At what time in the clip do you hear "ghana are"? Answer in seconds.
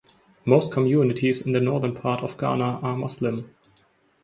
2.35-2.97